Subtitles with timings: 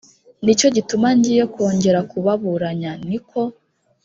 [0.43, 3.41] ni cyo gituma ngiye kongera kubaburanya ni ko